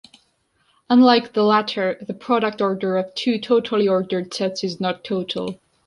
[0.89, 5.59] Unlike the latter, the product order of two totally ordered sets is not total.